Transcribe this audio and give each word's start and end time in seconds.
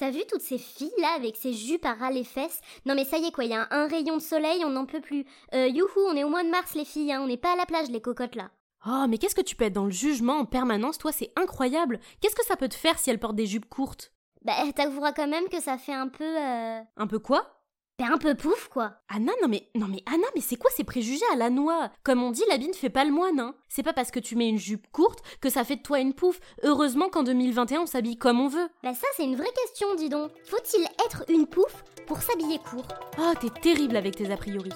T'as 0.00 0.10
vu 0.10 0.22
toutes 0.26 0.40
ces 0.40 0.56
filles 0.56 0.90
là 0.96 1.12
avec 1.14 1.36
ces 1.36 1.52
jupes 1.52 1.84
à 1.84 1.92
ras 1.92 2.10
les 2.10 2.24
fesses? 2.24 2.62
Non 2.86 2.94
mais 2.94 3.04
ça 3.04 3.18
y 3.18 3.26
est 3.26 3.32
quoi, 3.32 3.44
il 3.44 3.50
y 3.50 3.54
a 3.54 3.68
un, 3.70 3.86
rayon 3.86 4.16
de 4.16 4.22
soleil, 4.22 4.64
on 4.64 4.70
n'en 4.70 4.86
peut 4.86 5.02
plus. 5.02 5.26
Euh, 5.52 5.66
youhou, 5.66 5.90
on 6.08 6.16
est 6.16 6.24
au 6.24 6.30
mois 6.30 6.42
de 6.42 6.48
mars 6.48 6.74
les 6.74 6.86
filles, 6.86 7.12
hein, 7.12 7.20
on 7.22 7.26
n'est 7.26 7.36
pas 7.36 7.52
à 7.52 7.56
la 7.56 7.66
plage 7.66 7.90
les 7.90 8.00
cocottes 8.00 8.34
là. 8.34 8.48
Oh, 8.86 9.04
mais 9.10 9.18
qu'est-ce 9.18 9.34
que 9.34 9.42
tu 9.42 9.56
peux 9.56 9.66
être 9.66 9.74
dans 9.74 9.84
le 9.84 9.90
jugement 9.90 10.38
en 10.38 10.46
permanence, 10.46 10.96
toi, 10.96 11.12
c'est 11.12 11.30
incroyable. 11.36 12.00
Qu'est-ce 12.22 12.34
que 12.34 12.46
ça 12.46 12.56
peut 12.56 12.70
te 12.70 12.76
faire 12.76 12.98
si 12.98 13.10
elle 13.10 13.20
porte 13.20 13.36
des 13.36 13.44
jupes 13.44 13.68
courtes? 13.68 14.14
Bah, 14.42 14.54
t'avoueras 14.74 15.12
quand 15.12 15.28
même 15.28 15.50
que 15.50 15.60
ça 15.60 15.76
fait 15.76 15.92
un 15.92 16.08
peu. 16.08 16.24
Euh... 16.24 16.80
Un 16.96 17.06
peu 17.06 17.18
quoi? 17.18 17.59
T'es 18.00 18.06
un 18.06 18.16
peu 18.16 18.34
pouf, 18.34 18.68
quoi. 18.68 18.94
Anna, 19.10 19.30
non 19.42 19.48
mais, 19.48 19.68
non 19.74 19.86
mais 19.86 20.02
Anna, 20.06 20.24
mais 20.34 20.40
c'est 20.40 20.56
quoi 20.56 20.70
ces 20.74 20.84
préjugés 20.84 21.26
à 21.34 21.36
la 21.36 21.50
noix? 21.50 21.90
Comme 22.02 22.22
on 22.22 22.30
dit, 22.30 22.42
l'habit 22.48 22.68
ne 22.68 22.72
fait 22.72 22.88
pas 22.88 23.04
le 23.04 23.12
moine, 23.12 23.38
hein. 23.38 23.54
C'est 23.68 23.82
pas 23.82 23.92
parce 23.92 24.10
que 24.10 24.18
tu 24.18 24.36
mets 24.36 24.48
une 24.48 24.56
jupe 24.56 24.90
courte 24.90 25.18
que 25.42 25.50
ça 25.50 25.64
fait 25.64 25.76
de 25.76 25.82
toi 25.82 26.00
une 26.00 26.14
pouf. 26.14 26.40
Heureusement 26.62 27.10
qu'en 27.10 27.24
2021, 27.24 27.82
on 27.82 27.86
s'habille 27.86 28.16
comme 28.16 28.40
on 28.40 28.48
veut. 28.48 28.70
Bah 28.82 28.94
ça, 28.94 29.06
c'est 29.14 29.24
une 29.24 29.36
vraie 29.36 29.52
question, 29.54 29.94
dis 29.96 30.08
donc. 30.08 30.30
Faut-il 30.46 30.82
être 31.04 31.24
une 31.28 31.46
pouf 31.46 31.84
pour 32.06 32.22
s'habiller 32.22 32.58
court? 32.60 32.88
Oh, 33.18 33.34
t'es 33.38 33.50
terrible 33.50 33.96
avec 33.98 34.16
tes 34.16 34.32
a 34.32 34.38
priori. 34.38 34.72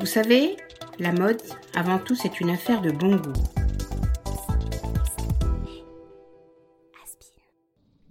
Vous 0.00 0.06
savez, 0.06 0.56
la 0.98 1.12
mode, 1.12 1.40
avant 1.76 2.00
tout, 2.00 2.16
c'est 2.16 2.40
une 2.40 2.50
affaire 2.50 2.82
de 2.82 2.90
bon 2.90 3.14
goût. 3.14 3.61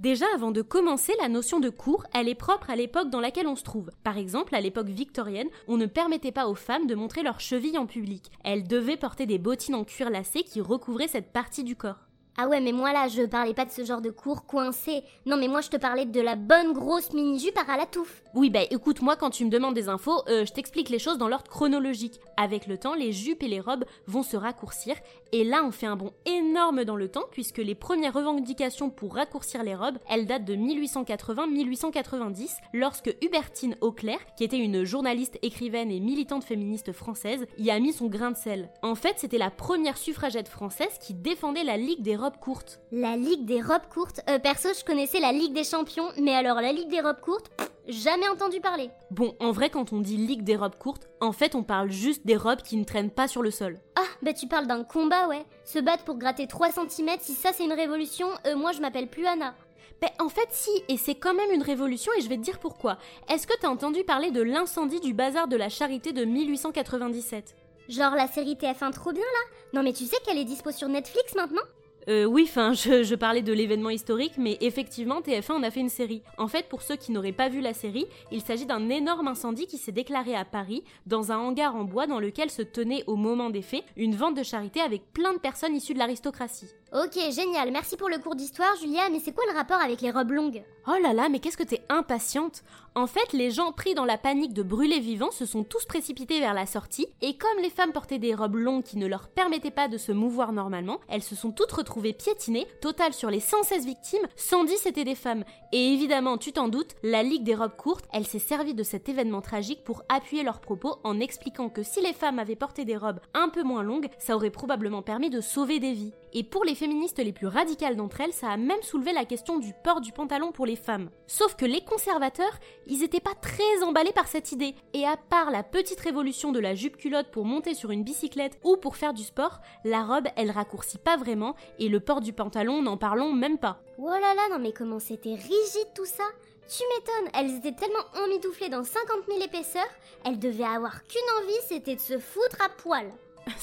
Déjà, 0.01 0.25
avant 0.33 0.49
de 0.49 0.63
commencer, 0.63 1.13
la 1.21 1.29
notion 1.29 1.59
de 1.59 1.69
court, 1.69 2.07
elle 2.11 2.27
est 2.27 2.33
propre 2.33 2.71
à 2.71 2.75
l'époque 2.75 3.11
dans 3.11 3.19
laquelle 3.19 3.45
on 3.45 3.55
se 3.55 3.63
trouve. 3.63 3.91
Par 4.03 4.17
exemple, 4.17 4.55
à 4.55 4.59
l'époque 4.59 4.87
victorienne, 4.87 5.49
on 5.67 5.77
ne 5.77 5.85
permettait 5.85 6.31
pas 6.31 6.47
aux 6.47 6.55
femmes 6.55 6.87
de 6.87 6.95
montrer 6.95 7.21
leurs 7.21 7.39
chevilles 7.39 7.77
en 7.77 7.85
public. 7.85 8.31
Elles 8.43 8.67
devaient 8.67 8.97
porter 8.97 9.27
des 9.27 9.37
bottines 9.37 9.75
en 9.75 9.83
cuir 9.83 10.09
lacé 10.09 10.41
qui 10.41 10.59
recouvraient 10.59 11.07
cette 11.07 11.31
partie 11.31 11.63
du 11.63 11.75
corps. 11.75 11.99
Ah 12.37 12.47
ouais, 12.47 12.61
mais 12.61 12.71
moi 12.71 12.93
là, 12.93 13.09
je 13.09 13.23
parlais 13.23 13.53
pas 13.53 13.65
de 13.65 13.71
ce 13.71 13.83
genre 13.83 14.01
de 14.01 14.09
cours 14.09 14.45
coincé. 14.45 15.03
Non, 15.25 15.35
mais 15.35 15.49
moi 15.49 15.59
je 15.59 15.69
te 15.69 15.75
parlais 15.75 16.05
de 16.05 16.21
la 16.21 16.35
bonne 16.35 16.71
grosse 16.71 17.11
mini-jupe 17.13 17.59
à 17.67 17.75
la 17.75 17.85
touffe. 17.85 18.23
Oui, 18.33 18.49
bah 18.49 18.61
écoute, 18.69 19.01
moi 19.01 19.17
quand 19.17 19.31
tu 19.31 19.43
me 19.43 19.49
demandes 19.49 19.73
des 19.73 19.89
infos, 19.89 20.23
euh, 20.29 20.45
je 20.45 20.53
t'explique 20.53 20.87
les 20.89 20.97
choses 20.97 21.17
dans 21.17 21.27
l'ordre 21.27 21.51
chronologique. 21.51 22.21
Avec 22.37 22.67
le 22.67 22.77
temps, 22.77 22.95
les 22.95 23.11
jupes 23.11 23.43
et 23.43 23.49
les 23.49 23.59
robes 23.59 23.83
vont 24.07 24.23
se 24.23 24.37
raccourcir, 24.37 24.95
et 25.33 25.43
là 25.43 25.61
on 25.65 25.71
fait 25.71 25.87
un 25.87 25.97
bond 25.97 26.13
énorme 26.25 26.85
dans 26.85 26.95
le 26.95 27.09
temps, 27.09 27.25
puisque 27.31 27.57
les 27.57 27.75
premières 27.75 28.13
revendications 28.13 28.89
pour 28.89 29.15
raccourcir 29.15 29.63
les 29.63 29.75
robes, 29.75 29.97
elles 30.09 30.25
datent 30.25 30.45
de 30.45 30.55
1880-1890, 30.55 32.55
lorsque 32.73 33.13
Hubertine 33.21 33.75
Auclair, 33.81 34.19
qui 34.37 34.45
était 34.45 34.57
une 34.57 34.85
journaliste, 34.85 35.37
écrivaine 35.41 35.91
et 35.91 35.99
militante 35.99 36.45
féministe 36.45 36.93
française, 36.93 37.45
y 37.57 37.71
a 37.71 37.79
mis 37.79 37.91
son 37.91 38.07
grain 38.07 38.31
de 38.31 38.37
sel. 38.37 38.69
En 38.81 38.95
fait, 38.95 39.15
c'était 39.17 39.37
la 39.37 39.51
première 39.51 39.97
suffragette 39.97 40.47
française 40.47 40.97
qui 41.01 41.13
défendait 41.13 41.65
la 41.65 41.75
Ligue 41.77 42.01
des 42.01 42.20
robes 42.21 42.37
courtes. 42.37 42.79
La 42.91 43.17
Ligue 43.17 43.45
des 43.45 43.61
robes 43.61 43.87
courtes 43.91 44.21
euh, 44.29 44.37
Perso, 44.37 44.69
je 44.77 44.85
connaissais 44.85 45.19
la 45.19 45.31
Ligue 45.31 45.53
des 45.53 45.63
champions, 45.63 46.07
mais 46.21 46.35
alors 46.35 46.61
la 46.61 46.71
Ligue 46.71 46.89
des 46.89 47.01
robes 47.01 47.19
courtes 47.19 47.51
Jamais 47.87 48.29
entendu 48.29 48.61
parler. 48.61 48.91
Bon, 49.09 49.35
en 49.39 49.51
vrai, 49.51 49.71
quand 49.71 49.91
on 49.91 50.01
dit 50.01 50.15
ligue 50.15 50.43
des 50.43 50.55
robes 50.55 50.77
courtes, 50.77 51.09
en 51.19 51.31
fait, 51.31 51.55
on 51.55 51.63
parle 51.63 51.89
juste 51.89 52.27
des 52.27 52.37
robes 52.37 52.61
qui 52.61 52.77
ne 52.77 52.83
traînent 52.83 53.09
pas 53.09 53.27
sur 53.27 53.41
le 53.41 53.49
sol. 53.49 53.79
Ah, 53.95 54.05
bah 54.21 54.33
tu 54.33 54.47
parles 54.47 54.67
d'un 54.67 54.83
combat, 54.83 55.27
ouais. 55.27 55.43
Se 55.65 55.79
battre 55.79 56.03
pour 56.03 56.17
gratter 56.17 56.45
3 56.45 56.69
cm, 56.73 57.09
si 57.19 57.33
ça 57.33 57.49
c'est 57.53 57.65
une 57.65 57.73
révolution, 57.73 58.27
euh, 58.45 58.55
moi 58.55 58.71
je 58.71 58.81
m'appelle 58.81 59.07
plus 59.07 59.25
Anna. 59.25 59.55
Ben, 59.99 60.11
en 60.19 60.29
fait, 60.29 60.47
si, 60.51 60.69
et 60.89 60.97
c'est 60.97 61.15
quand 61.15 61.33
même 61.33 61.51
une 61.51 61.63
révolution, 61.63 62.11
et 62.15 62.21
je 62.21 62.29
vais 62.29 62.37
te 62.37 62.43
dire 62.43 62.59
pourquoi. 62.59 62.97
Est-ce 63.29 63.47
que 63.47 63.57
t'as 63.59 63.67
entendu 63.67 64.03
parler 64.03 64.29
de 64.29 64.43
l'incendie 64.43 64.99
du 64.99 65.15
bazar 65.15 65.47
de 65.47 65.57
la 65.57 65.69
charité 65.69 66.13
de 66.13 66.23
1897 66.23 67.55
Genre 67.89 68.13
la 68.15 68.27
série 68.27 68.55
TF1 68.55 68.91
trop 68.91 69.11
bien 69.11 69.21
là? 69.21 69.57
Non 69.73 69.83
mais 69.83 69.93
tu 69.93 70.05
sais 70.05 70.17
qu'elle 70.23 70.37
est 70.37 70.45
dispo 70.45 70.71
sur 70.71 70.87
Netflix 70.87 71.33
maintenant? 71.35 71.63
Euh, 72.07 72.25
oui, 72.25 72.45
enfin, 72.47 72.73
je, 72.73 73.15
parlais 73.15 73.41
de 73.41 73.53
l'événement 73.53 73.89
historique, 73.89 74.33
mais 74.37 74.57
effectivement, 74.61 75.21
TF1 75.21 75.51
en 75.53 75.63
a 75.63 75.71
fait 75.71 75.79
une 75.79 75.89
série. 75.89 76.21
En 76.37 76.47
fait, 76.47 76.67
pour 76.67 76.81
ceux 76.81 76.95
qui 76.95 77.11
n'auraient 77.11 77.31
pas 77.31 77.49
vu 77.49 77.61
la 77.61 77.73
série, 77.73 78.05
il 78.31 78.41
s'agit 78.41 78.65
d'un 78.65 78.89
énorme 78.89 79.27
incendie 79.27 79.67
qui 79.67 79.77
s'est 79.77 79.91
déclaré 79.91 80.35
à 80.35 80.45
Paris, 80.45 80.83
dans 81.05 81.31
un 81.31 81.37
hangar 81.37 81.75
en 81.75 81.83
bois 81.83 82.07
dans 82.07 82.19
lequel 82.19 82.49
se 82.49 82.61
tenait 82.61 83.03
au 83.07 83.15
moment 83.15 83.49
des 83.49 83.61
faits 83.61 83.83
une 83.97 84.15
vente 84.15 84.37
de 84.37 84.43
charité 84.43 84.81
avec 84.81 85.13
plein 85.13 85.33
de 85.33 85.39
personnes 85.39 85.75
issues 85.75 85.93
de 85.93 85.99
l'aristocratie. 85.99 86.73
Ok, 86.93 87.17
génial, 87.31 87.71
merci 87.71 87.95
pour 87.95 88.09
le 88.09 88.17
cours 88.17 88.35
d'histoire, 88.35 88.75
Julia, 88.75 89.07
mais 89.09 89.21
c'est 89.21 89.31
quoi 89.31 89.45
le 89.49 89.57
rapport 89.57 89.79
avec 89.79 90.01
les 90.01 90.11
robes 90.11 90.31
longues? 90.31 90.61
Oh 90.87 91.01
là 91.01 91.13
là, 91.13 91.29
mais 91.29 91.39
qu'est-ce 91.39 91.55
que 91.55 91.63
t'es 91.63 91.85
impatiente 91.87 92.63
En 92.95 93.07
fait, 93.07 93.31
les 93.31 93.49
gens 93.49 93.71
pris 93.71 93.93
dans 93.93 94.03
la 94.03 94.17
panique 94.17 94.53
de 94.53 94.61
brûler 94.61 94.99
vivants 94.99 95.31
se 95.31 95.45
sont 95.45 95.63
tous 95.63 95.85
précipités 95.85 96.41
vers 96.41 96.53
la 96.53 96.65
sortie, 96.65 97.07
et 97.21 97.37
comme 97.37 97.61
les 97.61 97.69
femmes 97.69 97.93
portaient 97.93 98.19
des 98.19 98.35
robes 98.35 98.57
longues 98.57 98.83
qui 98.83 98.97
ne 98.97 99.07
leur 99.07 99.29
permettaient 99.29 99.71
pas 99.71 99.87
de 99.87 99.97
se 99.97 100.11
mouvoir 100.11 100.51
normalement, 100.51 100.99
elles 101.07 101.23
se 101.23 101.33
sont 101.33 101.53
toutes 101.53 101.71
retrouvées 101.71 102.11
piétinées. 102.11 102.67
Total, 102.81 103.13
sur 103.13 103.29
les 103.29 103.39
116 103.39 103.85
victimes, 103.85 104.27
110 104.35 104.85
étaient 104.85 105.05
des 105.05 105.15
femmes. 105.15 105.45
Et 105.71 105.93
évidemment, 105.93 106.37
tu 106.37 106.51
t'en 106.51 106.67
doutes, 106.67 106.95
la 107.03 107.23
Ligue 107.23 107.45
des 107.45 107.55
robes 107.55 107.77
courtes, 107.77 108.09
elle 108.11 108.27
s'est 108.27 108.37
servie 108.37 108.73
de 108.73 108.83
cet 108.83 109.07
événement 109.07 109.39
tragique 109.39 109.85
pour 109.85 110.03
appuyer 110.09 110.43
leurs 110.43 110.59
propos 110.59 110.97
en 111.05 111.21
expliquant 111.21 111.69
que 111.69 111.83
si 111.83 112.01
les 112.01 112.11
femmes 112.11 112.39
avaient 112.39 112.57
porté 112.57 112.83
des 112.83 112.97
robes 112.97 113.21
un 113.33 113.47
peu 113.47 113.63
moins 113.63 113.83
longues, 113.83 114.09
ça 114.19 114.35
aurait 114.35 114.49
probablement 114.49 115.01
permis 115.01 115.29
de 115.29 115.39
sauver 115.39 115.79
des 115.79 115.93
vies. 115.93 116.13
Et 116.33 116.43
pour 116.43 116.63
les 116.63 116.75
féministes 116.75 117.19
les 117.19 117.33
plus 117.33 117.47
radicales 117.47 117.95
d'entre 117.95 118.21
elles, 118.21 118.31
ça 118.31 118.49
a 118.49 118.57
même 118.57 118.81
soulevé 118.81 119.11
la 119.11 119.25
question 119.25 119.59
du 119.59 119.73
port 119.83 119.99
du 119.99 120.13
pantalon 120.13 120.51
pour 120.51 120.65
les 120.65 120.75
femmes. 120.77 121.09
Sauf 121.27 121.55
que 121.55 121.65
les 121.65 121.81
conservateurs, 121.81 122.57
ils 122.87 123.03
étaient 123.03 123.19
pas 123.19 123.35
très 123.41 123.83
emballés 123.83 124.13
par 124.13 124.27
cette 124.27 124.51
idée. 124.51 124.75
Et 124.93 125.05
à 125.05 125.17
part 125.17 125.51
la 125.51 125.63
petite 125.63 125.99
révolution 125.99 126.51
de 126.51 126.59
la 126.59 126.73
jupe 126.73 126.97
culotte 126.97 127.31
pour 127.31 127.45
monter 127.45 127.73
sur 127.73 127.91
une 127.91 128.03
bicyclette 128.03 128.57
ou 128.63 128.77
pour 128.77 128.95
faire 128.95 129.13
du 129.13 129.23
sport, 129.23 129.59
la 129.83 130.03
robe, 130.03 130.27
elle 130.37 130.51
raccourcit 130.51 130.99
pas 130.99 131.17
vraiment 131.17 131.55
et 131.79 131.89
le 131.89 131.99
port 131.99 132.21
du 132.21 132.31
pantalon, 132.31 132.81
n'en 132.81 132.97
parlons 132.97 133.33
même 133.33 133.57
pas. 133.57 133.81
Oh 133.97 134.09
là 134.09 134.33
là, 134.33 134.49
non 134.51 134.59
mais 134.59 134.71
comment 134.71 134.99
c'était 134.99 135.35
rigide 135.35 135.91
tout 135.95 136.05
ça 136.05 136.23
tu 136.67 136.83
m'étonnes, 136.87 137.31
elles 137.33 137.57
étaient 137.57 137.77
tellement 137.77 138.05
emmitouflées 138.23 138.69
dans 138.69 138.85
50 138.85 139.25
000 139.27 139.41
épaisseurs, 139.41 139.89
elles 140.23 140.39
devaient 140.39 140.63
avoir 140.63 141.03
qu'une 141.03 141.19
envie, 141.43 141.59
c'était 141.67 141.95
de 141.95 141.99
se 141.99 142.17
foutre 142.17 142.61
à 142.63 142.69
poil. 142.69 143.11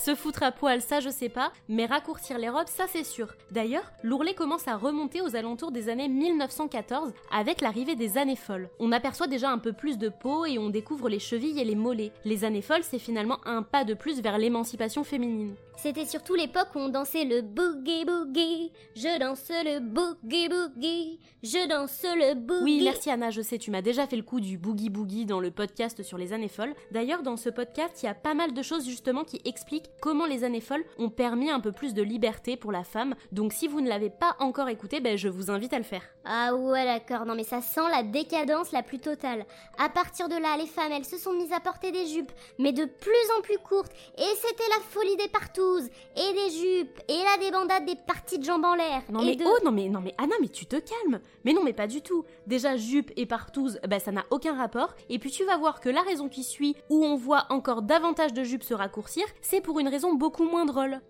Se 0.03 0.15
foutre 0.15 0.43
à 0.43 0.53
poil, 0.53 0.81
ça 0.81 1.01
je 1.01 1.11
sais 1.11 1.29
pas, 1.29 1.53
mais 1.69 1.85
raccourcir 1.85 2.39
les 2.39 2.49
robes, 2.49 2.69
ça 2.69 2.85
c'est 2.87 3.05
sûr. 3.05 3.35
D'ailleurs, 3.51 3.91
l'ourlet 4.03 4.33
commence 4.33 4.69
à 4.69 4.77
remonter 4.77 5.21
aux 5.21 5.35
alentours 5.35 5.73
des 5.73 5.89
années 5.89 6.09
1914 6.09 7.13
avec 7.33 7.61
l'arrivée 7.61 7.97
des 7.97 8.17
années 8.17 8.37
folles. 8.37 8.71
On 8.79 8.93
aperçoit 8.93 9.27
déjà 9.27 9.51
un 9.51 9.59
peu 9.59 9.73
plus 9.73 9.99
de 9.99 10.09
peau 10.09 10.47
et 10.47 10.59
on 10.59 10.71
découvre 10.71 11.09
les 11.09 11.19
chevilles 11.19 11.61
et 11.61 11.65
les 11.65 11.75
mollets. 11.75 12.13
Les 12.25 12.45
années 12.45 12.63
folles, 12.63 12.85
c'est 12.85 12.99
finalement 12.99 13.39
un 13.45 13.63
pas 13.63 13.85
de 13.85 13.95
plus 13.95 14.23
vers 14.23 14.39
l'émancipation 14.39 15.05
féminine. 15.05 15.55
C'était 15.77 16.07
surtout 16.07 16.35
l'époque 16.35 16.75
où 16.75 16.79
on 16.81 16.89
dansait 16.89 17.25
le 17.25 17.41
boogie 17.41 18.05
boogie. 18.05 18.73
Je 18.97 19.17
danse 19.21 19.49
le 19.49 19.79
boogie 19.79 20.49
boogie. 20.49 21.21
Je 21.45 21.69
danse 21.69 22.03
le 22.03 22.35
boogie. 22.35 22.65
Oui, 22.65 22.81
merci 22.83 23.11
Anna, 23.11 23.31
je 23.31 23.43
sais, 23.43 23.59
tu 23.59 23.71
m'as 23.71 23.81
déjà 23.81 24.09
fait 24.09 24.17
le 24.17 24.25
coup 24.25 24.41
du 24.41 24.59
boogie 24.59 24.91
boogie 24.91 25.25
dans 25.25 25.39
le 25.39 25.53
podcast 25.53 26.03
sur 26.03 26.19
les 26.19 26.33
années 26.33 26.49
folles. 26.49 26.75
D'ailleurs, 26.91 27.23
dans 27.23 27.37
ce 27.37 27.49
podcast, 27.49 28.03
il 28.03 28.07
y 28.07 28.09
a 28.09 28.15
pas 28.15 28.35
mal 28.35 28.55
de 28.55 28.63
choses 28.63 28.87
justement 28.87 29.23
qui 29.23 29.41
expliquent 29.45 29.88
comment 30.01 30.27
les 30.27 30.45
années 30.45 30.61
folles 30.61 30.85
ont 30.99 31.11
permis 31.11 31.51
un 31.51 31.61
peu 31.61 31.73
plus 31.73 31.95
de 31.95 32.03
liberté 32.03 32.57
pour 32.57 32.73
la 32.73 32.85
femme. 32.85 33.15
Donc 33.33 33.53
si 33.53 33.69
vous 33.69 33.81
ne 33.81 33.89
l'avez 33.89 34.11
pas 34.11 34.37
encore 34.39 34.69
écouté, 34.69 35.01
ben, 35.01 35.17
je 35.17 35.29
vous 35.29 35.51
invite 35.51 35.73
à 35.73 35.79
le 35.79 35.85
faire. 35.85 36.03
Ah 36.25 36.55
ouais, 36.55 36.85
d'accord. 36.85 37.27
Non 37.27 37.35
mais 37.35 37.45
ça 37.45 37.61
sent 37.61 37.89
la 37.91 38.03
décadence 38.03 38.73
la 38.73 38.83
plus 38.83 38.99
totale. 38.99 39.47
À 39.79 39.89
partir 39.89 40.29
de 40.29 40.37
là, 40.37 40.57
les 40.57 40.67
femmes, 40.67 40.93
elles 40.93 41.05
se 41.05 41.19
sont 41.19 41.33
mises 41.33 41.53
à 41.53 41.61
porter 41.61 41.93
des 41.93 42.07
jupes, 42.07 42.33
mais 42.59 42.73
de 42.73 42.85
plus 42.85 43.31
en 43.39 43.43
plus 43.43 43.59
courtes. 43.59 43.93
Et 44.17 44.37
c'était 44.37 44.69
la 44.71 44.83
folie 44.89 45.17
des 45.17 45.29
partout 45.29 45.79
et 46.17 46.33
des 46.33 46.51
jupes, 46.51 47.01
et 47.09 47.19
la 47.25 47.39
débandade 47.43 47.85
des 47.85 47.97
parties 47.97 48.39
de 48.39 48.45
jambes 48.45 48.65
en 48.65 48.75
l'air. 48.75 49.03
Non 49.11 49.25
mais 49.25 49.37
oh, 49.45 49.59
non 49.65 49.73
mais 49.73 49.89
non 49.89 50.01
mais 50.01 50.15
Anna, 50.19 50.35
mais 50.41 50.49
tu 50.49 50.67
te 50.67 50.77
calmes. 50.77 51.21
Mais 51.45 51.53
non 51.53 51.63
mais 51.65 51.73
pas 51.73 51.87
du 51.87 52.03
tout. 52.03 52.25
Déjà 52.47 52.77
jupe 52.77 53.11
et 53.17 53.27
partouze, 53.27 53.81
bah 53.89 54.01
ça 54.01 54.13
n'a 54.13 54.25
aucun 54.31 54.57
rapport. 54.57 54.95
Et 55.09 55.19
puis 55.19 55.31
tu 55.31 55.45
vas 55.45 55.57
voir 55.57 55.81
que 55.81 55.89
la 55.89 56.03
raison 56.03 56.29
qui 56.29 56.45
suit, 56.45 56.77
où 56.89 57.05
on 57.05 57.17
voit 57.17 57.47
encore 57.51 57.83
davantage 57.83 58.33
de 58.33 58.45
jupes 58.45 58.63
se 58.63 58.75
raccourcir, 58.75 59.25
c'est 59.41 59.61
pour 59.61 59.68
une 59.77 59.89
raison 59.89 60.15
beaucoup 60.15 60.45
moins 60.45 60.65
drôle. 60.65 61.01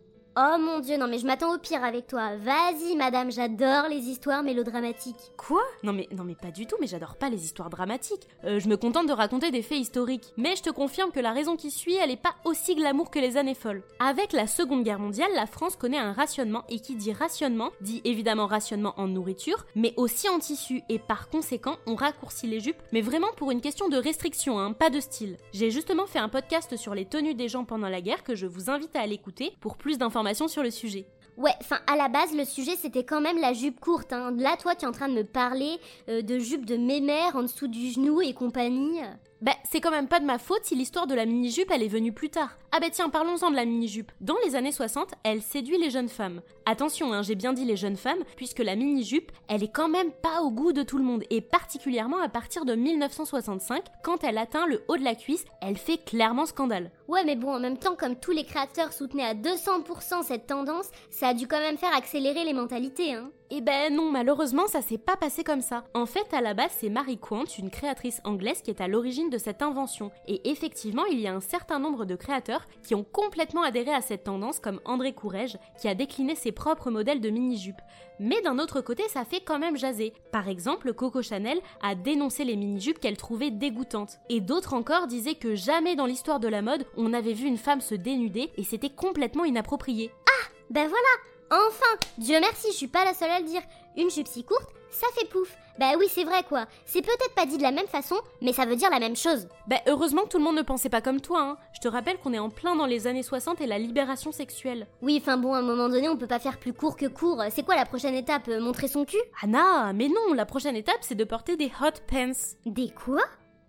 Oh 0.41 0.57
mon 0.57 0.79
dieu, 0.79 0.97
non 0.97 1.09
mais 1.09 1.19
je 1.19 1.27
m'attends 1.27 1.53
au 1.53 1.59
pire 1.59 1.83
avec 1.83 2.07
toi. 2.07 2.37
Vas-y 2.37 2.95
madame, 2.95 3.33
j'adore 3.33 3.89
les 3.91 4.03
histoires 4.03 4.45
mélodramatiques. 4.45 5.33
Quoi? 5.37 5.63
Non 5.83 5.93
mais 5.93 6.07
non 6.13 6.23
mais 6.23 6.37
pas 6.37 6.53
du 6.53 6.65
tout, 6.65 6.77
mais 6.81 6.87
j'adore 6.87 7.17
pas 7.17 7.29
les 7.29 7.45
histoires 7.45 7.71
dramatiques. 7.71 8.29
Euh, 8.45 8.61
je 8.61 8.69
me 8.69 8.77
contente 8.77 9.09
de 9.09 9.13
raconter 9.13 9.51
des 9.51 9.63
faits 9.63 9.81
historiques. 9.81 10.33
Mais 10.37 10.55
je 10.55 10.63
te 10.63 10.71
confirme 10.71 11.11
que 11.11 11.19
la 11.19 11.33
raison 11.33 11.57
qui 11.57 11.73
suit, 11.73 11.97
elle 11.97 12.13
est 12.13 12.17
pas 12.17 12.37
aussi 12.45 12.77
glamour 12.77 13.11
que 13.11 13.19
les 13.19 13.37
années 13.37 13.57
folles. 13.57 13.83
Avec 13.99 14.33
la 14.33 14.47
Seconde 14.47 14.85
Guerre 14.85 15.01
mondiale, 15.01 15.31
la 15.35 15.47
France 15.47 15.75
connaît 15.75 15.99
un 15.99 16.13
rationnement 16.13 16.63
et 16.69 16.79
qui 16.79 16.95
dit 16.95 17.13
rationnement 17.13 17.71
dit 17.81 18.01
évidemment 18.05 18.47
rationnement 18.47 18.95
en 18.97 19.09
nourriture, 19.09 19.67
mais 19.75 19.93
aussi 19.97 20.29
en 20.29 20.39
tissu 20.39 20.83
et 20.89 21.01
par 21.01 21.31
conséquent, 21.31 21.79
on 21.89 21.97
raccourcit 21.97 22.47
les 22.47 22.61
jupes, 22.61 22.81
mais 22.93 23.01
vraiment 23.01 23.33
pour 23.37 23.51
une 23.51 23.61
question 23.61 23.89
de 23.89 23.97
restriction, 23.97 24.61
hein, 24.61 24.73
pas 24.73 24.91
de 24.91 25.01
style. 25.01 25.37
J'ai 25.53 25.73
justement 25.73 26.07
fait 26.07 26.21
un 26.21 26.29
podcast 26.29 26.77
sur 26.77 26.95
les 26.95 27.07
tenues 27.07 27.35
des 27.35 27.49
gens 27.49 27.65
pendant 27.65 27.89
la 27.89 28.01
guerre 28.01 28.23
que 28.23 28.37
je 28.37 28.47
vous 28.47 28.71
invite 28.71 28.95
à 28.95 29.01
aller 29.01 29.15
écouter 29.15 29.57
pour 29.61 29.77
plus 29.77 29.99
d'informations 29.99 30.28
sur 30.35 30.63
le 30.63 30.71
sujet. 30.71 31.07
Ouais, 31.37 31.53
enfin 31.61 31.79
à 31.87 31.97
la 31.97 32.09
base 32.09 32.35
le 32.35 32.45
sujet 32.45 32.73
c'était 32.77 33.05
quand 33.05 33.21
même 33.21 33.41
la 33.41 33.53
jupe 33.53 33.79
courte. 33.79 34.13
Hein. 34.13 34.35
Là 34.37 34.57
toi 34.61 34.75
tu 34.75 34.85
es 34.85 34.89
en 34.89 34.93
train 34.93 35.09
de 35.09 35.15
me 35.15 35.23
parler 35.23 35.79
euh, 36.09 36.21
de 36.21 36.39
jupe 36.39 36.67
de 36.67 36.77
mémère 36.77 37.37
en 37.37 37.43
dessous 37.43 37.69
du 37.69 37.91
genou 37.91 38.21
et 38.21 38.35
compagnie. 38.35 39.01
Bah, 39.41 39.53
c'est 39.71 39.81
quand 39.81 39.93
même 39.93 40.09
pas 40.09 40.19
de 40.19 40.25
ma 40.25 40.39
faute 40.39 40.65
si 40.65 40.75
l'histoire 40.75 41.07
de 41.07 41.15
la 41.15 41.25
mini-jupe 41.25 41.71
elle 41.71 41.85
est 41.85 41.89
venue 41.89 42.13
plus 42.13 42.29
tard. 42.29 42.59
Ah 42.73 42.81
bah 42.81 42.91
tiens, 42.91 43.09
parlons-en 43.09 43.53
de 43.53 43.57
la 43.57 43.65
mini-jupe. 43.65 44.11
Dans 44.21 44.37
les 44.45 44.57
années 44.57 44.73
60, 44.73 45.15
elle 45.23 45.43
séduit 45.43 45.79
les 45.79 45.91
jeunes 45.91 46.09
femmes. 46.09 46.43
Attention, 46.67 47.13
hein, 47.13 47.23
j'ai 47.23 47.37
bien 47.37 47.53
dit 47.53 47.65
les 47.65 47.77
jeunes 47.77 47.97
femmes, 47.97 48.25
puisque 48.35 48.59
la 48.59 48.75
mini-jupe, 48.75 49.31
elle 49.47 49.63
est 49.63 49.73
quand 49.73 49.89
même 49.89 50.11
pas 50.11 50.43
au 50.43 50.51
goût 50.51 50.73
de 50.73 50.83
tout 50.83 50.99
le 50.99 51.05
monde, 51.05 51.23
et 51.31 51.41
particulièrement 51.41 52.19
à 52.19 52.29
partir 52.29 52.65
de 52.65 52.75
1965, 52.75 53.85
quand 54.03 54.25
elle 54.25 54.39
atteint 54.39 54.67
le 54.67 54.83
haut 54.89 54.97
de 54.97 55.05
la 55.05 55.15
cuisse, 55.15 55.45
elle 55.63 55.79
fait 55.79 55.99
clairement 55.99 56.47
scandale. 56.47 56.91
Ouais, 57.07 57.25
mais 57.25 57.37
bon, 57.37 57.55
en 57.55 57.61
même 57.61 57.79
temps, 57.79 57.95
comme 57.95 58.17
tous 58.17 58.33
les 58.33 58.45
créateurs 58.45 58.93
soutenaient 58.93 59.23
à 59.23 59.35
200% 59.35 60.25
cette 60.25 60.49
tendance, 60.49 60.91
ça 61.11 61.29
a 61.29 61.35
dû 61.35 61.47
quand 61.47 61.61
même 61.61 61.79
faire 61.79 61.97
accélérer 61.97 62.45
les 62.45 62.55
mentalités, 62.55 63.15
hein. 63.15 63.31
Eh 63.51 63.63
ben 63.63 63.95
non, 63.95 64.11
malheureusement, 64.11 64.67
ça 64.67 64.83
s'est 64.83 64.99
pas 64.99 65.17
passé 65.17 65.43
comme 65.43 65.63
ça. 65.63 65.85
En 65.95 66.05
fait, 66.05 66.35
à 66.35 66.43
la 66.43 66.53
base, 66.53 66.71
c'est 66.79 66.91
Marie 66.91 67.17
Quant, 67.17 67.45
une 67.59 67.71
créatrice 67.71 68.21
anglaise, 68.25 68.61
qui 68.61 68.71
est 68.71 68.83
à 68.83 68.89
l'origine 68.89 69.31
de 69.31 69.39
cette 69.39 69.63
invention. 69.63 70.11
Et 70.27 70.51
effectivement, 70.51 71.07
il 71.07 71.19
y 71.19 71.27
a 71.27 71.35
un 71.35 71.41
certain 71.41 71.79
nombre 71.79 72.05
de 72.05 72.15
créateurs 72.15 72.67
qui 72.83 72.95
ont 72.95 73.05
complètement 73.05 73.63
adhéré 73.63 73.91
à 73.91 74.03
cette 74.03 74.25
tendance, 74.25 74.61
comme 74.61 74.83
André 74.85 75.15
Courrèges, 75.15 75.57
qui 75.81 75.89
a 75.89 75.95
décliné 75.95 76.35
ses 76.35 76.53
propres 76.53 76.91
modèles 76.91 77.23
de 77.23 77.31
mini-jupes. 77.31 77.81
Mais 78.21 78.43
d'un 78.43 78.59
autre 78.59 78.83
côté, 78.83 79.05
ça 79.09 79.25
fait 79.25 79.41
quand 79.41 79.59
même 79.59 79.79
jaser. 79.79 80.13
Par 80.31 80.49
exemple, 80.49 80.93
Coco 80.93 81.23
Chanel 81.23 81.61
a 81.83 81.95
dénoncé 81.95 82.45
les 82.45 82.57
mini-jupes 82.57 82.99
qu'elle 82.99 83.17
trouvait 83.17 83.51
dégoûtantes. 83.51 84.19
Et 84.29 84.41
d'autres 84.43 84.75
encore 84.75 85.07
disaient 85.07 85.37
que 85.37 85.55
jamais 85.55 85.97
dans 85.97 86.07
l'histoire 86.07 86.41
de 86.41 86.49
la 86.49 86.61
mode, 86.61 86.85
on 86.99 87.15
avait 87.15 87.33
vu 87.33 87.47
une 87.47 87.57
femme 87.57 87.81
se 87.81 87.95
dénuder 87.95 88.51
et 88.59 88.65
c'était 88.65 88.91
complètement 88.91 89.47
inapproprié. 89.47 90.11
Ah 90.27 90.49
Ben 90.69 90.87
voilà 90.87 91.38
Enfin 91.51 92.09
Dieu 92.19 92.39
merci, 92.41 92.69
je 92.73 92.77
suis 92.77 92.89
pas 92.89 93.05
la 93.05 93.15
seule 93.15 93.31
à 93.31 93.41
le 93.41 93.47
dire. 93.47 93.63
Une 93.97 94.11
jupe 94.11 94.29
si 94.29 94.45
courte, 94.45 94.69
ça 94.91 95.07
fait 95.15 95.29
pouf. 95.29 95.57
Bah 95.79 95.93
oui, 95.99 96.07
c'est 96.11 96.25
vrai 96.25 96.43
quoi. 96.43 96.67
C'est 96.85 97.03
peut-être 97.03 97.35
pas 97.35 97.47
dit 97.47 97.57
de 97.57 97.63
la 97.63 97.71
même 97.71 97.87
façon, 97.87 98.17
mais 98.43 98.53
ça 98.53 98.67
veut 98.67 98.77
dire 98.77 98.91
la 98.91 98.99
même 98.99 99.17
chose. 99.17 99.49
Bah 99.67 99.77
heureusement 99.87 100.23
que 100.23 100.29
tout 100.29 100.39
le 100.39 100.45
monde 100.45 100.57
ne 100.57 100.63
pensait 100.63 100.89
pas 100.89 101.01
comme 101.01 101.21
toi, 101.21 101.41
hein. 101.41 101.57
Je 101.73 101.81
te 101.81 101.89
rappelle 101.89 102.19
qu'on 102.19 102.35
est 102.35 102.39
en 102.39 102.51
plein 102.51 102.75
dans 102.75 102.87
les 102.87 103.07
années 103.07 103.23
60 103.23 103.61
et 103.61 103.67
la 103.67 103.79
libération 103.79 104.33
sexuelle. 104.33 104.89
Oui, 105.03 105.19
enfin 105.21 105.37
bon, 105.37 105.55
à 105.55 105.59
un 105.59 105.63
moment 105.63 105.89
donné, 105.89 106.09
on 106.09 106.17
peut 106.17 106.27
pas 106.27 106.41
faire 106.41 106.59
plus 106.59 106.73
court 106.73 106.97
que 106.97 107.07
court. 107.07 107.43
C'est 107.51 107.65
quoi 107.65 107.77
la 107.77 107.87
prochaine 107.87 108.15
étape 108.15 108.49
euh, 108.49 108.61
Montrer 108.61 108.89
son 108.89 109.05
cul? 109.05 109.17
Anna, 109.41 109.93
mais 109.93 110.09
non, 110.09 110.35
la 110.35 110.47
prochaine 110.47 110.77
étape 110.77 110.99
c'est 111.03 111.15
de 111.15 111.25
porter 111.25 111.57
des 111.57 111.71
hot 111.81 112.01
pants. 112.09 112.57
Des 112.67 112.91
quoi? 112.91 113.23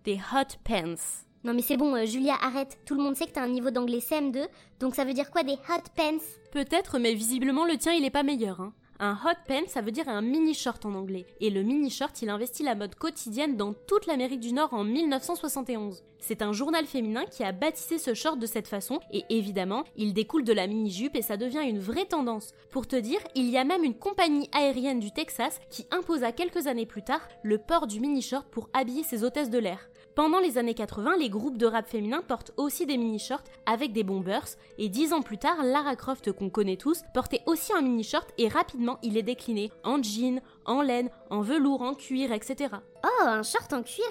Des 0.04 0.18
hot 0.34 0.56
pants. 0.64 1.29
Non 1.42 1.54
mais 1.54 1.62
c'est 1.62 1.78
bon, 1.78 1.94
euh, 1.96 2.04
Julia, 2.04 2.34
arrête. 2.42 2.78
Tout 2.84 2.94
le 2.94 3.02
monde 3.02 3.16
sait 3.16 3.26
que 3.26 3.32
t'as 3.32 3.42
un 3.42 3.48
niveau 3.48 3.70
d'anglais 3.70 4.00
CM2, 4.00 4.46
donc 4.78 4.94
ça 4.94 5.04
veut 5.04 5.14
dire 5.14 5.30
quoi 5.30 5.42
des 5.42 5.54
hot 5.54 5.88
pants? 5.96 6.24
Peut-être, 6.52 6.98
mais 6.98 7.14
visiblement 7.14 7.64
le 7.64 7.78
tien 7.78 7.94
il 7.94 8.04
est 8.04 8.10
pas 8.10 8.22
meilleur, 8.22 8.60
hein. 8.60 8.74
Un 9.02 9.14
hot 9.14 9.38
pants, 9.48 9.66
ça 9.66 9.80
veut 9.80 9.92
dire 9.92 10.10
un 10.10 10.20
mini 10.20 10.52
short 10.52 10.84
en 10.84 10.94
anglais. 10.94 11.24
Et 11.40 11.48
le 11.48 11.62
mini 11.62 11.88
short, 11.88 12.20
il 12.20 12.28
investit 12.28 12.62
la 12.62 12.74
mode 12.74 12.94
quotidienne 12.94 13.56
dans 13.56 13.72
toute 13.72 14.04
l'Amérique 14.04 14.40
du 14.40 14.52
Nord 14.52 14.74
en 14.74 14.84
1971. 14.84 16.02
C'est 16.18 16.42
un 16.42 16.52
journal 16.52 16.84
féminin 16.84 17.24
qui 17.24 17.42
a 17.42 17.52
baptisé 17.52 17.96
ce 17.96 18.12
short 18.12 18.38
de 18.38 18.44
cette 18.44 18.68
façon, 18.68 19.00
et 19.10 19.24
évidemment, 19.30 19.84
il 19.96 20.12
découle 20.12 20.44
de 20.44 20.52
la 20.52 20.66
mini 20.66 20.90
jupe 20.90 21.16
et 21.16 21.22
ça 21.22 21.38
devient 21.38 21.66
une 21.66 21.78
vraie 21.78 22.04
tendance. 22.04 22.52
Pour 22.70 22.86
te 22.86 22.96
dire, 22.96 23.20
il 23.34 23.48
y 23.48 23.56
a 23.56 23.64
même 23.64 23.84
une 23.84 23.98
compagnie 23.98 24.50
aérienne 24.52 25.00
du 25.00 25.12
Texas 25.12 25.60
qui 25.70 25.86
imposa 25.90 26.32
quelques 26.32 26.66
années 26.66 26.84
plus 26.84 27.02
tard 27.02 27.26
le 27.42 27.56
port 27.56 27.86
du 27.86 28.00
mini 28.00 28.20
short 28.20 28.46
pour 28.50 28.68
habiller 28.74 29.02
ses 29.02 29.24
hôtesses 29.24 29.48
de 29.48 29.58
l'air. 29.58 29.88
Pendant 30.20 30.38
les 30.38 30.58
années 30.58 30.74
80, 30.74 31.16
les 31.16 31.30
groupes 31.30 31.56
de 31.56 31.64
rap 31.64 31.88
féminins 31.88 32.20
portent 32.20 32.52
aussi 32.58 32.84
des 32.84 32.98
mini-shorts 32.98 33.42
avec 33.64 33.94
des 33.94 34.04
bombers, 34.04 34.44
et 34.76 34.90
dix 34.90 35.14
ans 35.14 35.22
plus 35.22 35.38
tard, 35.38 35.62
Lara 35.64 35.96
Croft, 35.96 36.30
qu'on 36.32 36.50
connaît 36.50 36.76
tous, 36.76 37.00
portait 37.14 37.40
aussi 37.46 37.72
un 37.72 37.80
mini-short 37.80 38.28
et 38.36 38.48
rapidement 38.48 38.98
il 39.02 39.16
est 39.16 39.22
décliné 39.22 39.72
en 39.82 40.02
jean, 40.02 40.42
en 40.66 40.82
laine, 40.82 41.08
en 41.30 41.40
velours, 41.40 41.80
en 41.80 41.94
cuir, 41.94 42.32
etc. 42.32 42.74
Oh, 43.02 43.22
un 43.22 43.42
short 43.42 43.72
en 43.72 43.82
cuir? 43.82 44.04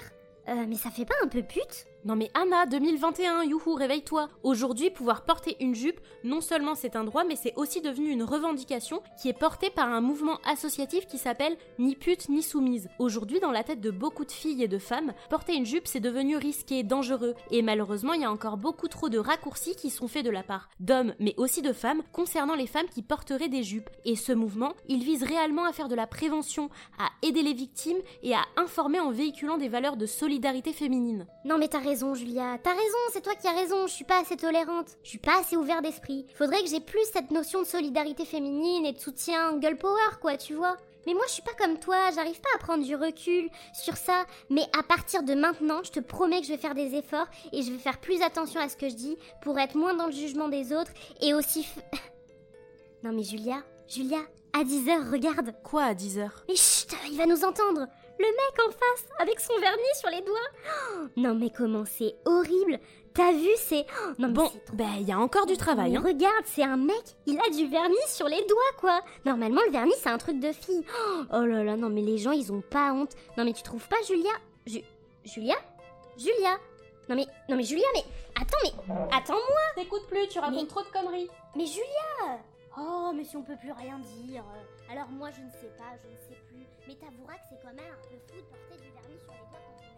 Euh, 0.48 0.64
mais 0.66 0.74
ça 0.74 0.90
fait 0.90 1.04
pas 1.04 1.14
un 1.22 1.28
peu 1.28 1.44
pute? 1.44 1.86
Non 2.04 2.16
mais 2.16 2.30
Anna, 2.34 2.64
2021, 2.66 3.44
youhou, 3.44 3.74
réveille-toi. 3.74 4.28
Aujourd'hui, 4.42 4.90
pouvoir 4.90 5.24
porter 5.24 5.56
une 5.60 5.74
jupe, 5.74 6.00
non 6.24 6.40
seulement 6.40 6.74
c'est 6.74 6.96
un 6.96 7.04
droit, 7.04 7.24
mais 7.24 7.36
c'est 7.36 7.52
aussi 7.56 7.82
devenu 7.82 8.08
une 8.08 8.22
revendication 8.22 9.02
qui 9.20 9.28
est 9.28 9.38
portée 9.38 9.68
par 9.68 9.88
un 9.88 10.00
mouvement 10.00 10.38
associatif 10.44 11.06
qui 11.06 11.18
s'appelle 11.18 11.56
Ni 11.78 11.96
pute 11.96 12.30
ni 12.30 12.42
soumise. 12.42 12.88
Aujourd'hui, 12.98 13.40
dans 13.40 13.50
la 13.50 13.64
tête 13.64 13.82
de 13.82 13.90
beaucoup 13.90 14.24
de 14.24 14.32
filles 14.32 14.62
et 14.62 14.68
de 14.68 14.78
femmes, 14.78 15.12
porter 15.28 15.54
une 15.54 15.66
jupe 15.66 15.86
c'est 15.86 16.00
devenu 16.00 16.36
risqué, 16.36 16.82
dangereux, 16.82 17.34
et 17.50 17.60
malheureusement 17.60 18.14
il 18.14 18.22
y 18.22 18.24
a 18.24 18.32
encore 18.32 18.56
beaucoup 18.56 18.88
trop 18.88 19.08
de 19.08 19.18
raccourcis 19.18 19.76
qui 19.76 19.90
sont 19.90 20.08
faits 20.08 20.24
de 20.24 20.30
la 20.30 20.42
part 20.42 20.70
d'hommes, 20.80 21.14
mais 21.18 21.34
aussi 21.36 21.60
de 21.60 21.72
femmes, 21.72 22.02
concernant 22.12 22.54
les 22.54 22.66
femmes 22.66 22.88
qui 22.88 23.02
porteraient 23.02 23.48
des 23.48 23.62
jupes. 23.62 23.90
Et 24.06 24.16
ce 24.16 24.32
mouvement, 24.32 24.72
il 24.88 25.04
vise 25.04 25.22
réellement 25.22 25.64
à 25.64 25.72
faire 25.72 25.88
de 25.88 25.94
la 25.94 26.06
prévention, 26.06 26.70
à 26.98 27.08
aider 27.26 27.42
les 27.42 27.52
victimes 27.52 27.98
et 28.22 28.34
à 28.34 28.44
informer 28.56 29.00
en 29.00 29.10
véhiculant 29.10 29.58
des 29.58 29.68
valeurs 29.68 29.96
de 29.96 30.06
solidarité 30.06 30.72
féminine. 30.72 31.26
Non 31.44 31.58
mais 31.58 31.68
t'as 31.68 31.89
raison, 31.90 32.14
Julia. 32.14 32.56
T'as 32.62 32.70
raison, 32.70 32.98
c'est 33.12 33.20
toi 33.20 33.34
qui 33.34 33.48
as 33.48 33.52
raison. 33.52 33.88
Je 33.88 33.92
suis 33.92 34.04
pas 34.04 34.20
assez 34.20 34.36
tolérante. 34.36 34.96
Je 35.02 35.08
suis 35.08 35.18
pas 35.18 35.40
assez 35.40 35.56
ouvert 35.56 35.82
d'esprit. 35.82 36.24
Faudrait 36.36 36.62
que 36.62 36.68
j'ai 36.68 36.78
plus 36.78 37.04
cette 37.12 37.32
notion 37.32 37.62
de 37.62 37.66
solidarité 37.66 38.24
féminine 38.24 38.86
et 38.86 38.92
de 38.92 38.98
soutien 38.98 39.60
girl 39.60 39.76
power, 39.76 40.18
quoi, 40.20 40.36
tu 40.36 40.54
vois. 40.54 40.76
Mais 41.06 41.14
moi, 41.14 41.24
je 41.26 41.32
suis 41.32 41.42
pas 41.42 41.54
comme 41.58 41.80
toi, 41.80 41.96
j'arrive 42.14 42.40
pas 42.40 42.48
à 42.54 42.58
prendre 42.58 42.84
du 42.84 42.94
recul 42.94 43.50
sur 43.74 43.96
ça. 43.96 44.24
Mais 44.50 44.62
à 44.78 44.84
partir 44.84 45.24
de 45.24 45.34
maintenant, 45.34 45.82
je 45.82 45.90
te 45.90 45.98
promets 45.98 46.40
que 46.40 46.46
je 46.46 46.52
vais 46.52 46.58
faire 46.58 46.76
des 46.76 46.94
efforts 46.94 47.26
et 47.52 47.62
je 47.62 47.72
vais 47.72 47.78
faire 47.78 47.98
plus 47.98 48.22
attention 48.22 48.60
à 48.60 48.68
ce 48.68 48.76
que 48.76 48.88
je 48.88 48.94
dis 48.94 49.18
pour 49.42 49.58
être 49.58 49.74
moins 49.74 49.94
dans 49.94 50.06
le 50.06 50.12
jugement 50.12 50.48
des 50.48 50.72
autres 50.72 50.92
et 51.20 51.34
aussi. 51.34 51.66
non, 53.02 53.10
mais 53.12 53.24
Julia, 53.24 53.64
Julia, 53.88 54.20
à 54.52 54.62
10h, 54.62 55.10
regarde. 55.10 55.54
Quoi 55.64 55.82
à 55.84 55.94
10h 55.94 56.28
Mais 56.48 56.54
chut, 56.54 56.94
il 57.10 57.16
va 57.16 57.26
nous 57.26 57.44
entendre. 57.44 57.88
Le 58.20 58.26
mec 58.26 58.66
en 58.66 58.70
face, 58.70 59.08
avec 59.18 59.40
son 59.40 59.58
vernis 59.60 59.96
sur 59.98 60.10
les 60.10 60.20
doigts. 60.20 60.38
Oh, 60.94 61.06
non 61.16 61.34
mais 61.34 61.48
comment 61.50 61.84
c'est 61.86 62.14
horrible. 62.26 62.78
T'as 63.14 63.32
vu, 63.32 63.48
c'est... 63.56 63.86
Oh, 63.90 64.10
non, 64.20 64.28
mais 64.28 64.34
Bon, 64.34 64.46
trop- 64.48 64.58
ben 64.74 64.90
il 65.00 65.08
y 65.08 65.12
a 65.12 65.18
encore 65.18 65.46
du 65.46 65.56
travail, 65.56 65.92
Mais 65.92 65.96
hein. 65.96 66.02
Regarde, 66.06 66.44
c'est 66.44 66.62
un 66.62 66.76
mec, 66.76 67.02
il 67.26 67.40
a 67.40 67.48
du 67.50 67.66
vernis 67.66 67.96
sur 68.06 68.28
les 68.28 68.44
doigts, 68.44 68.72
quoi. 68.78 69.00
Normalement, 69.24 69.60
le 69.66 69.72
vernis, 69.72 69.94
c'est 70.00 70.10
un 70.10 70.18
truc 70.18 70.38
de 70.38 70.52
fille. 70.52 70.84
Oh, 71.08 71.22
Oh 71.32 71.44
là 71.44 71.64
là, 71.64 71.76
non 71.76 71.88
mais 71.88 72.02
les 72.02 72.18
gens, 72.18 72.30
ils 72.32 72.52
ont 72.52 72.60
pas 72.60 72.92
honte. 72.92 73.12
Non 73.38 73.44
mais 73.44 73.52
tu 73.54 73.62
trouves 73.64 73.88
pas, 73.88 73.96
Julia? 74.06 74.30
Ju- 74.66 74.84
Julia? 75.24 75.56
Julia? 76.18 76.58
Non 77.08 77.16
mais, 77.16 77.26
non 77.48 77.56
mais 77.56 77.64
Julia, 77.64 77.86
mais... 77.94 78.04
Attends, 78.40 78.58
mais... 78.62 78.94
Attends-moi 79.16 79.60
T'écoutes 79.76 80.06
plus, 80.06 80.28
tu 80.28 80.38
racontes 80.38 80.68
trop 80.68 80.82
de 80.82 80.86
conneries. 80.88 81.30
Mais 81.56 81.66
Julia 81.66 82.38
Oh, 82.80 83.12
mais 83.14 83.24
si 83.24 83.36
on 83.36 83.42
peut 83.42 83.56
plus 83.56 83.72
rien 83.72 83.98
dire. 83.98 84.44
Alors 84.90 85.08
moi, 85.08 85.30
je 85.30 85.42
ne 85.42 85.50
sais 85.50 85.70
pas, 85.76 85.92
je 86.02 86.08
ne 86.08 86.16
sais 86.16 86.40
plus. 86.48 86.66
Mais 86.88 86.94
t'avoueras 86.94 87.34
que 87.34 87.44
c'est 87.50 87.60
quand 87.60 87.74
même 87.74 87.92
un 87.92 88.08
peu 88.08 88.16
fou 88.26 88.36
de 88.36 88.46
porter 88.46 88.76
du 88.80 88.90
vernis 88.90 89.20
sur 89.20 89.32
les 89.32 89.46
doigts 89.50 89.89